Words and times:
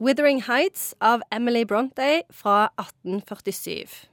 'Withering 0.00 0.42
Heights' 0.48 0.94
av 1.00 1.20
Emily 1.30 1.64
Brontë 1.64 2.22
fra 2.32 2.70
1847. 2.80 4.08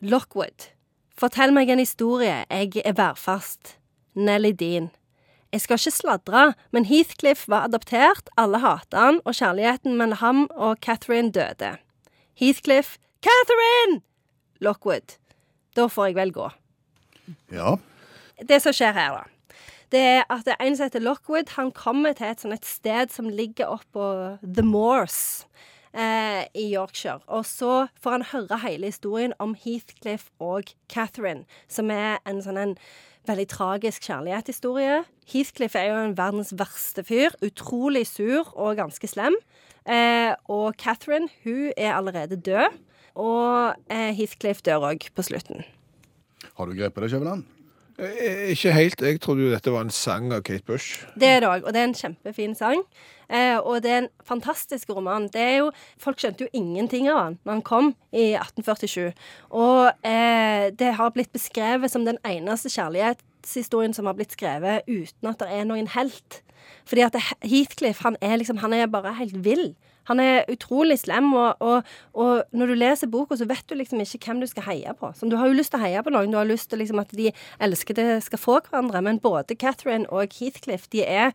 Lockwood. 0.00 0.72
Fortell 1.14 1.52
meg 1.54 1.70
en 1.70 1.78
historie, 1.78 2.42
jeg 2.50 2.82
er 2.82 2.96
værfast. 2.98 3.76
Nelly 4.14 4.50
Dean. 4.50 4.90
Jeg 5.52 5.60
skal 5.60 5.78
ikke 5.78 5.94
sladre, 5.94 6.42
men 6.74 6.84
Heathcliff 6.90 7.46
var 7.48 7.68
adoptert, 7.68 8.26
alle 8.36 8.58
hatet 8.58 8.98
han, 8.98 9.20
og 9.24 9.38
kjærligheten 9.38 9.94
mellom 9.94 10.18
ham 10.18 10.44
og 10.50 10.82
Catherine 10.82 11.30
døde. 11.30 11.76
Heathcliff 12.34 12.98
Catherine! 13.22 14.02
Lockwood. 14.60 15.14
Da 15.76 15.86
får 15.86 16.10
jeg 16.10 16.18
vel 16.18 16.32
gå. 16.32 16.50
Ja. 17.54 17.76
Det 18.48 18.58
som 18.62 18.74
skjer 18.74 18.98
her, 18.98 19.14
da, 19.14 19.37
det 19.92 20.00
er 20.00 20.24
at 20.32 20.48
en 20.58 20.76
som 20.76 20.88
heter 20.88 21.04
Lockwood, 21.04 21.54
han 21.56 21.72
kommer 21.72 22.16
til 22.16 22.28
et 22.28 22.42
sånt 22.42 22.56
et 22.56 22.68
sted 22.68 23.12
som 23.14 23.28
ligger 23.32 23.70
oppå 23.78 24.04
The 24.42 24.64
Moors 24.66 25.46
eh, 25.92 26.44
i 26.54 26.68
Yorkshire. 26.74 27.20
Og 27.26 27.46
så 27.48 27.88
får 28.00 28.18
han 28.18 28.26
høre 28.32 28.60
hele 28.66 28.92
historien 28.92 29.32
om 29.38 29.54
Heathcliff 29.56 30.28
og 30.38 30.72
Catherine, 30.92 31.46
som 31.68 31.92
er 31.94 32.18
en 32.28 32.42
sånn 32.44 32.60
en 32.60 32.76
veldig 33.28 33.48
tragisk 33.50 34.06
kjærlighetshistorie. 34.08 35.02
Heathcliff 35.28 35.76
er 35.76 35.90
jo 35.90 35.98
en 36.06 36.16
verdens 36.18 36.54
verste 36.56 37.04
fyr. 37.04 37.34
Utrolig 37.44 38.06
sur 38.08 38.48
og 38.56 38.78
ganske 38.78 39.10
slem. 39.10 39.36
Eh, 39.88 40.32
og 40.48 40.76
Catherine, 40.80 41.28
hun 41.44 41.72
er 41.76 41.94
allerede 41.96 42.40
død. 42.40 42.78
Og 43.18 43.74
eh, 43.92 44.14
Heathcliff 44.16 44.62
dør 44.64 44.90
òg 44.92 45.10
på 45.14 45.24
slutten. 45.26 45.64
Har 46.56 46.68
du 46.68 46.76
grepet 46.78 47.04
det, 47.04 47.12
Skjæveland? 47.12 47.57
Eh, 47.98 48.50
Ikke 48.50 48.72
helt. 48.72 49.00
Jeg 49.02 49.20
trodde 49.20 49.42
jo 49.42 49.50
dette 49.50 49.72
var 49.74 49.82
en 49.82 49.90
sang 49.90 50.32
av 50.32 50.42
Kate 50.46 50.62
Bush. 50.66 51.04
Det 51.18 51.28
er 51.28 51.40
det 51.42 51.48
òg, 51.50 51.64
og 51.66 51.72
det 51.74 51.80
er 51.80 51.88
en 51.88 51.96
kjempefin 51.98 52.54
sang. 52.54 52.84
Eh, 53.28 53.58
og 53.58 53.82
det 53.82 53.90
er 53.90 53.98
en 54.04 54.10
fantastisk 54.24 54.90
roman. 54.94 55.26
Det 55.28 55.40
er 55.42 55.56
jo, 55.58 55.72
Folk 56.00 56.20
skjønte 56.22 56.46
jo 56.46 56.52
ingenting 56.56 57.08
av 57.10 57.18
han 57.18 57.38
når 57.44 57.52
han 57.52 57.64
kom 57.66 57.90
i 58.12 58.30
1847. 58.38 59.12
Og 59.50 59.90
eh, 60.06 60.70
det 60.78 60.94
har 61.00 61.10
blitt 61.10 61.32
beskrevet 61.34 61.90
som 61.90 62.06
den 62.06 62.20
eneste 62.24 62.70
kjærlighetshistorien 62.72 63.96
som 63.96 64.06
har 64.06 64.16
blitt 64.16 64.32
skrevet 64.38 64.86
uten 64.88 65.32
at 65.32 65.42
det 65.42 65.50
er 65.50 65.66
noen 65.68 65.90
helt. 65.96 66.42
Fordi 66.88 67.04
at 67.04 67.18
Heathcliff 67.42 68.04
han 68.06 68.16
er 68.22 68.38
liksom, 68.38 68.62
han 68.62 68.72
er 68.72 68.86
bare 68.86 69.16
helt 69.18 69.42
vill. 69.44 69.74
Han 70.08 70.22
er 70.24 70.48
utrolig 70.52 70.98
slem, 71.02 71.30
og, 71.36 71.60
og, 71.60 71.86
og 72.16 72.42
når 72.56 72.72
du 72.72 72.78
leser 72.80 73.12
boka, 73.12 73.36
så 73.38 73.48
vet 73.48 73.64
du 73.68 73.76
liksom 73.78 74.02
ikke 74.04 74.24
hvem 74.24 74.42
du 74.42 74.48
skal 74.50 74.66
heie 74.70 74.94
på. 74.98 75.12
Som 75.18 75.30
du 75.32 75.38
har 75.40 75.48
jo 75.50 75.56
lyst 75.58 75.74
til 75.74 75.80
å 75.80 75.84
heie 75.84 76.02
på 76.04 76.12
noen, 76.14 76.32
du 76.32 76.40
har 76.40 76.48
lyst 76.48 76.70
til 76.72 76.82
liksom 76.82 77.02
at 77.02 77.12
de 77.16 77.30
elskede 77.64 78.18
skal 78.24 78.42
få 78.42 78.58
hverandre, 78.66 79.04
men 79.04 79.22
både 79.22 79.56
Catherine 79.58 80.08
og 80.08 80.34
Heathcliff, 80.38 80.88
de 80.92 81.04
er 81.06 81.34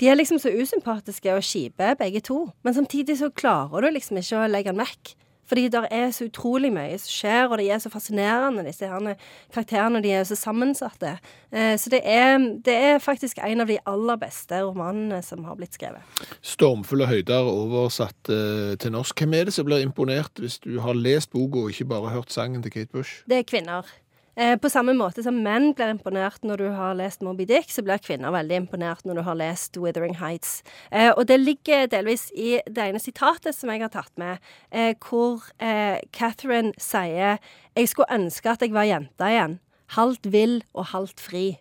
de 0.00 0.08
er 0.10 0.16
liksom 0.18 0.40
så 0.42 0.50
usympatiske 0.50 1.30
og 1.30 1.44
kjipe, 1.46 1.92
begge 2.00 2.18
to. 2.26 2.48
Men 2.66 2.74
samtidig 2.74 3.14
så 3.20 3.28
klarer 3.30 3.84
du 3.84 3.94
liksom 3.94 4.18
ikke 4.18 4.40
å 4.42 4.48
legge 4.50 4.72
den 4.72 4.82
vekk. 4.82 5.12
Fordi 5.48 5.68
det 5.72 5.82
er 5.90 6.10
så 6.14 6.28
utrolig 6.28 6.70
mye 6.74 6.98
som 7.00 7.10
skjer, 7.12 7.48
og 7.48 7.58
de 7.60 7.68
er 7.70 7.82
så 7.82 7.92
fascinerende, 7.92 8.64
disse 8.66 8.88
herne 8.88 9.16
karakterene. 9.54 10.02
De 10.04 10.12
er 10.14 10.24
så 10.28 10.38
sammensatte. 10.38 11.16
Eh, 11.52 11.74
så 11.80 11.92
det 11.92 12.00
er, 12.04 12.38
det 12.64 12.76
er 12.90 13.02
faktisk 13.02 13.42
en 13.44 13.64
av 13.64 13.70
de 13.70 13.78
aller 13.90 14.20
beste 14.20 14.60
romanene 14.64 15.20
som 15.26 15.44
har 15.48 15.58
blitt 15.58 15.76
skrevet. 15.76 16.02
Stormfulle 16.44 17.08
høyder 17.10 17.50
oversatt 17.50 18.32
eh, 18.32 18.76
til 18.80 18.94
norsk. 18.96 19.20
Hvem 19.20 19.36
er 19.38 19.50
det 19.50 19.56
som 19.56 19.68
blir 19.68 19.84
imponert 19.84 20.40
hvis 20.40 20.60
du 20.64 20.78
har 20.84 20.96
lest 20.96 21.32
boka 21.34 21.66
og 21.66 21.74
ikke 21.74 21.90
bare 21.92 22.14
hørt 22.14 22.32
sangen 22.34 22.64
til 22.64 22.74
Kate 22.74 22.92
Bush? 22.92 23.22
Det 23.28 23.42
er 23.42 23.48
kvinner. 23.48 23.88
Eh, 24.36 24.56
på 24.58 24.70
samme 24.70 24.96
måte 24.98 25.22
som 25.22 25.36
menn 25.44 25.70
blir 25.78 25.92
imponert 25.92 26.42
når 26.46 26.58
du 26.58 26.66
har 26.74 26.96
lest 26.98 27.22
Moby 27.22 27.46
Dick, 27.46 27.70
så 27.70 27.84
blir 27.86 28.02
kvinner 28.02 28.34
veldig 28.34 28.64
imponert 28.64 29.04
når 29.06 29.20
du 29.20 29.22
har 29.28 29.38
lest 29.38 29.78
Withering 29.78 30.16
Heights. 30.18 30.62
Eh, 30.90 31.12
og 31.12 31.28
det 31.30 31.38
ligger 31.38 31.86
delvis 31.92 32.30
i 32.34 32.58
det 32.66 32.88
ene 32.88 33.02
sitatet 33.02 33.54
som 33.54 33.70
jeg 33.70 33.84
har 33.84 33.92
tatt 33.94 34.10
med, 34.18 34.42
eh, 34.70 34.94
hvor 34.98 35.44
Catherine 36.12 36.72
sier 36.78 37.38
Jeg 37.74 37.88
skulle 37.88 38.14
ønske 38.14 38.50
at 38.50 38.62
jeg 38.62 38.72
var 38.72 38.86
jenta 38.86 39.30
igjen. 39.30 39.58
Halvt 39.96 40.30
vill 40.30 40.62
og 40.74 40.86
halvt 40.92 41.20
fri. 41.20 41.58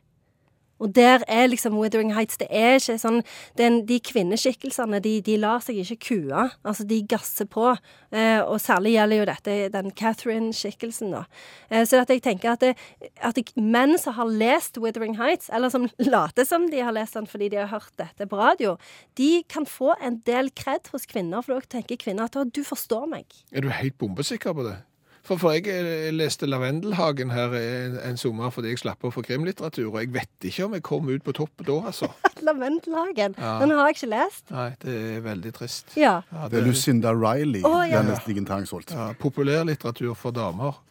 Og 0.83 0.91
der 0.95 1.23
er 1.31 1.47
liksom 1.47 1.77
Withering 1.79 2.13
Heights 2.15 2.37
Det 2.41 2.49
er 2.51 2.75
ikke 2.77 2.97
sånn 2.99 3.21
den, 3.59 3.83
De 3.87 3.99
kvinneskikkelsene, 4.03 4.99
de, 5.03 5.15
de 5.23 5.37
lar 5.39 5.63
seg 5.63 5.79
ikke 5.81 5.99
kue. 6.09 6.43
Altså, 6.63 6.85
de 6.87 6.99
gasser 7.09 7.47
på. 7.49 7.71
Eh, 8.13 8.41
og 8.41 8.59
særlig 8.61 8.95
gjelder 8.97 9.21
jo 9.21 9.27
dette 9.29 9.57
den 9.73 9.91
Catherine-skikkelsen, 9.97 11.13
da. 11.15 11.23
Eh, 11.69 11.85
så 11.87 12.03
jeg 12.03 12.21
tenker 12.25 12.53
at, 12.53 12.63
det, 12.63 13.11
at 13.23 13.37
det, 13.39 13.47
menn 13.57 13.95
som 14.01 14.17
har 14.17 14.29
lest 14.29 14.77
Withering 14.81 15.17
Heights, 15.19 15.49
eller 15.53 15.71
som 15.73 15.87
later 16.13 16.47
som 16.47 16.67
de 16.71 16.83
har 16.83 16.95
lest 16.95 17.17
den 17.17 17.29
fordi 17.29 17.49
de 17.53 17.61
har 17.61 17.71
hørt 17.71 17.93
dette 17.99 18.27
på 18.29 18.39
radio, 18.39 18.75
de 19.19 19.31
kan 19.49 19.67
få 19.69 19.95
en 20.03 20.19
del 20.27 20.51
kred 20.57 20.91
hos 20.93 21.07
kvinner, 21.09 21.43
for 21.45 21.55
da 21.57 21.77
tenker 21.79 22.01
kvinner 22.01 22.27
at 22.27 22.53
du 22.53 22.63
forstår 22.67 23.07
meg. 23.09 23.29
Er 23.53 23.65
du 23.65 23.71
helt 23.73 23.97
bombesikker 24.01 24.55
på 24.55 24.67
det? 24.67 24.77
For, 25.23 25.39
for 25.39 25.55
jeg 25.55 25.67
eh, 25.71 26.09
leste 26.11 26.47
Lavendelhagen 26.49 27.31
her 27.31 27.53
en, 27.55 27.93
en 28.03 28.17
sommer 28.19 28.51
fordi 28.51 28.73
jeg 28.73 28.81
slapp 28.81 29.05
å 29.07 29.11
få 29.13 29.23
krimlitteratur, 29.23 29.87
og 29.93 29.99
jeg 30.01 30.11
vet 30.11 30.47
ikke 30.49 30.65
om 30.67 30.73
jeg 30.75 30.83
kom 30.83 31.07
ut 31.07 31.23
på 31.23 31.31
topp 31.37 31.63
da, 31.63 31.77
altså. 31.93 32.09
Lavendelhagen. 32.47 33.37
Ja. 33.39 33.53
Den 33.63 33.71
har 33.71 33.87
jeg 33.87 33.95
ikke 34.01 34.09
lest. 34.11 34.43
Nei, 34.51 34.69
det 34.83 34.95
er 35.15 35.21
veldig 35.23 35.53
trist. 35.55 35.95
Ja. 35.95 36.17
Ja, 36.27 36.49
Det 36.51 36.59
er 36.59 36.67
Lucinda 36.67 37.13
Riley, 37.15 37.63
oh, 37.63 37.81
ja. 37.87 38.01
Janne 38.01 38.17
Stigen 38.19 38.49
Tangsholt. 38.49 38.91
ja, 38.91 39.13
populærlitteratur 39.19 40.11
for 40.19 40.35
damer. 40.35 40.81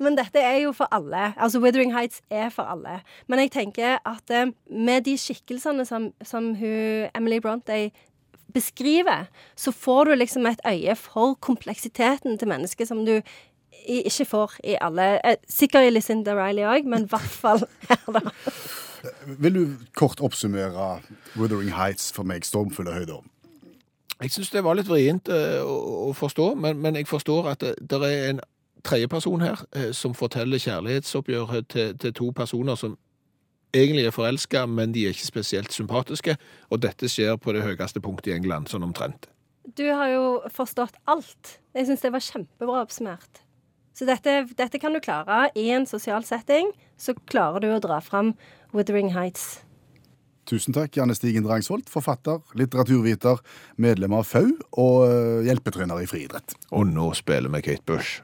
Men 0.00 0.14
dette 0.16 0.40
er 0.40 0.62
jo 0.62 0.70
for 0.72 0.88
alle. 0.94 1.32
Altså 1.36 1.60
Withering 1.60 1.92
Heights 1.92 2.22
er 2.30 2.48
for 2.54 2.62
alle. 2.62 3.00
Men 3.28 3.42
jeg 3.42 3.50
tenker 3.52 3.98
at 4.06 4.30
eh, 4.32 4.52
med 4.70 5.04
de 5.04 5.18
skikkelsene 5.20 5.84
som, 5.84 6.12
som 6.24 6.54
hun, 6.56 7.08
Emily 7.14 7.42
Brontë 7.44 7.88
beskriver, 8.54 9.28
så 9.56 9.72
får 9.72 10.04
du 10.04 10.14
liksom 10.14 10.46
et 10.46 10.60
øye 10.66 10.96
for 10.96 11.34
kompleksiteten 11.40 12.38
til 12.38 12.48
mennesket 12.48 12.88
som 12.88 13.04
du 13.06 13.20
ikke 13.88 14.24
får 14.24 14.52
i 14.64 14.76
alle 14.80 15.26
eh, 15.26 15.36
Sikkert 15.48 15.86
i 15.86 15.90
Lucinda 15.90 16.34
Riley 16.36 16.64
òg, 16.64 16.84
men 16.88 17.06
i 17.06 17.08
hvert 17.08 17.34
fall 17.40 17.64
her, 17.88 18.12
da. 18.12 18.20
Vil 19.38 19.54
du 19.54 19.66
kort 19.96 20.20
oppsummere 20.20 21.00
Wuthering 21.36 21.72
Heights 21.74 22.12
for 22.12 22.22
meg, 22.22 22.44
stormfulle 22.44 22.92
høyder? 22.92 23.22
Jeg 24.22 24.30
syns 24.30 24.50
det 24.50 24.64
var 24.64 24.74
litt 24.74 24.88
vrient 24.88 25.28
eh, 25.30 25.60
å, 25.62 26.12
forstå, 26.12 26.54
men, 26.54 26.78
men 26.82 26.96
jeg 26.98 27.06
forstår 27.06 27.52
at 27.52 27.60
det, 27.60 27.74
det 27.90 28.00
er 28.02 28.30
en 28.32 28.40
tredjeperson 28.84 29.44
her 29.44 29.62
eh, 29.76 29.92
som 29.94 30.14
forteller 30.14 30.58
kjærlighetsoppgjøret 30.58 31.68
til, 31.70 31.94
til 31.98 32.14
to 32.14 32.32
personer 32.34 32.74
som 32.74 32.96
egentlig 33.76 34.06
er 34.08 34.14
forelska, 34.14 34.64
men 34.66 34.94
de 34.94 35.06
er 35.06 35.16
ikke 35.16 35.28
spesielt 35.28 35.74
sympatiske. 35.74 36.36
Og 36.72 36.82
dette 36.84 37.10
skjer 37.10 37.36
på 37.40 37.54
det 37.56 37.64
høyeste 37.66 38.02
punktet 38.04 38.32
i 38.32 38.36
England, 38.38 38.70
sånn 38.72 38.86
omtrent. 38.86 39.28
Du 39.76 39.84
har 39.92 40.08
jo 40.12 40.24
forstått 40.52 40.96
alt. 41.10 41.58
Jeg 41.76 41.88
syns 41.88 42.04
det 42.04 42.14
var 42.14 42.24
kjempebra 42.24 42.82
oppsummert. 42.86 43.44
Så 43.98 44.06
dette, 44.08 44.44
dette 44.56 44.78
kan 44.80 44.94
du 44.94 45.00
klare 45.02 45.48
i 45.58 45.68
en 45.74 45.86
sosial 45.86 46.24
setting. 46.24 46.70
Så 46.96 47.16
klarer 47.28 47.62
du 47.62 47.72
å 47.72 47.80
dra 47.82 47.98
fram 48.04 48.32
Withering 48.72 49.12
Heights. 49.16 49.58
Tusen 50.48 50.72
takk, 50.72 50.94
Janne 50.96 51.12
Stigen 51.12 51.44
Drangsvold, 51.44 51.90
forfatter, 51.92 52.38
litteraturviter, 52.56 53.42
medlem 53.76 54.14
av 54.16 54.24
FAU 54.24 54.54
og 54.80 55.02
eh, 55.04 55.42
hjelpetrener 55.44 56.00
i 56.00 56.08
friidrett. 56.08 56.56
Og 56.72 56.88
nå 56.88 57.10
spiller 57.18 57.52
vi 57.52 57.66
Kate 57.66 57.84
Bush. 57.84 58.22